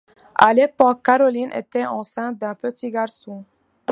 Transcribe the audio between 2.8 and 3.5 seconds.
garçon.